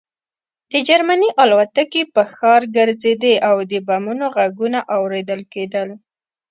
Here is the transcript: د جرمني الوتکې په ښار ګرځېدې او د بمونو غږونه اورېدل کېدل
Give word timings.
د 0.71 0.73
جرمني 0.87 1.29
الوتکې 1.43 2.01
په 2.13 2.21
ښار 2.33 2.61
ګرځېدې 2.77 3.33
او 3.49 3.55
د 3.71 3.73
بمونو 3.87 4.25
غږونه 4.35 4.79
اورېدل 4.95 5.41
کېدل 5.53 5.89